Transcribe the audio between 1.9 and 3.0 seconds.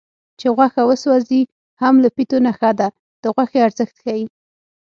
له پیتو نه ښه ده